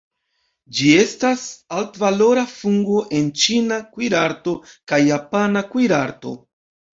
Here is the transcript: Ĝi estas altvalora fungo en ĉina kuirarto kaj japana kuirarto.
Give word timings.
Ĝi 0.77 0.87
estas 1.01 1.43
altvalora 1.79 2.45
fungo 2.53 3.03
en 3.19 3.29
ĉina 3.43 3.77
kuirarto 3.93 4.55
kaj 4.93 5.01
japana 5.11 5.65
kuirarto. 5.77 6.35